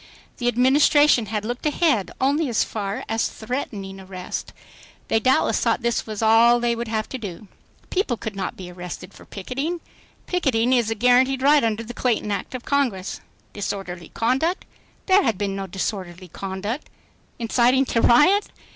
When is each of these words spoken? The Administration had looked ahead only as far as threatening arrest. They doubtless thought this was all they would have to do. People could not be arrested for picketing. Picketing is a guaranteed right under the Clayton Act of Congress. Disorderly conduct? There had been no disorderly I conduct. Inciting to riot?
The 0.37 0.47
Administration 0.47 1.27
had 1.27 1.45
looked 1.45 1.63
ahead 1.67 2.09
only 2.19 2.49
as 2.49 2.63
far 2.63 3.03
as 3.07 3.27
threatening 3.27 3.99
arrest. 3.99 4.51
They 5.09 5.19
doubtless 5.19 5.59
thought 5.61 5.83
this 5.83 6.07
was 6.07 6.23
all 6.23 6.59
they 6.59 6.75
would 6.75 6.87
have 6.87 7.07
to 7.09 7.19
do. 7.19 7.47
People 7.91 8.17
could 8.17 8.35
not 8.35 8.57
be 8.57 8.71
arrested 8.71 9.13
for 9.13 9.25
picketing. 9.25 9.79
Picketing 10.25 10.73
is 10.73 10.89
a 10.89 10.95
guaranteed 10.95 11.43
right 11.43 11.63
under 11.63 11.83
the 11.83 11.93
Clayton 11.93 12.31
Act 12.31 12.55
of 12.55 12.65
Congress. 12.65 13.21
Disorderly 13.53 14.09
conduct? 14.15 14.65
There 15.05 15.21
had 15.21 15.37
been 15.37 15.55
no 15.55 15.67
disorderly 15.67 16.31
I 16.33 16.35
conduct. 16.35 16.89
Inciting 17.37 17.85
to 17.85 18.01
riot? 18.01 18.47